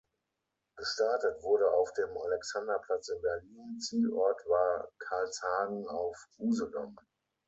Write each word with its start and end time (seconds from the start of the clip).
Gestartet 0.77 1.43
wurde 1.43 1.69
auf 1.73 1.93
dem 1.93 2.09
Alexanderplatz 2.17 3.07
in 3.09 3.21
Berlin, 3.21 3.79
Zielort 3.79 4.43
war 4.47 4.89
Karlshagen 4.97 5.87
auf 5.87 6.17
Usedom. 6.39 6.97